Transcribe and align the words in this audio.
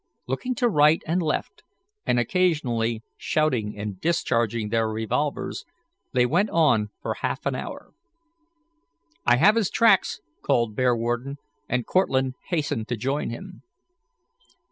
Looking 0.27 0.55
to 0.55 0.67
right 0.67 0.99
and 1.05 1.21
left, 1.21 1.61
and 2.07 2.19
occasionally 2.19 3.03
shouting 3.17 3.77
and 3.77 4.01
discharging 4.01 4.69
their 4.69 4.89
revolvers, 4.89 5.63
they 6.11 6.25
went 6.25 6.49
on 6.49 6.89
for 7.03 7.13
half 7.21 7.45
an 7.45 7.53
hour. 7.53 7.91
"I 9.27 9.35
have 9.35 9.53
his 9.55 9.69
tracks," 9.69 10.19
called 10.43 10.75
Bearwarden, 10.75 11.35
and 11.69 11.85
Cortlandt 11.85 12.33
hastened 12.47 12.87
to 12.87 12.97
join 12.97 13.29
him. 13.29 13.61